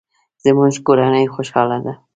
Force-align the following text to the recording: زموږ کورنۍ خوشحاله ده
زموږ 0.43 0.73
کورنۍ 0.87 1.25
خوشحاله 1.33 1.77
ده 1.85 1.93